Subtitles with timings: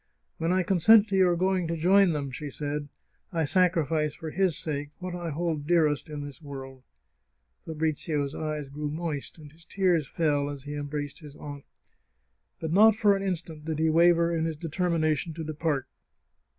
[0.39, 4.31] "When I consent to your going to join them," she said, '* I sacrifice, for
[4.31, 6.97] his sake, what I hold dearest in this world I"
[7.67, 11.65] Fabrizio's eyes grew moist, and his tears fell as he embraced his aunt.
[12.59, 15.87] But not for an instant did he waver in his deter mination to depart.